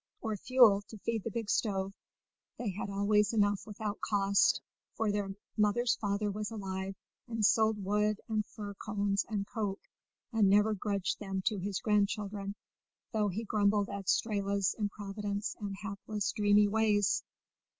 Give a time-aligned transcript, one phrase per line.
[0.19, 1.93] Or fuel to feed the big stove
[2.57, 4.59] they had always enough without cost,
[4.95, 6.95] for their mother's father was alive,
[7.27, 9.87] and sold wood and fir cones and coke,
[10.33, 12.55] and never grudged them to his grandchildren,
[13.13, 17.21] though he grumbled at Strehla's improvidence and hapless, dreamy ways.